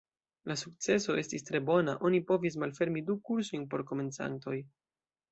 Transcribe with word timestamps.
La 0.51 0.55
sukceso 0.59 1.17
estis 1.23 1.43
tre 1.49 1.59
bona; 1.67 1.93
oni 2.09 2.21
povis 2.31 2.57
malfermi 2.63 3.03
du 3.09 3.17
kursojn 3.29 3.67
por 3.75 3.83
komencantoj. 3.93 4.55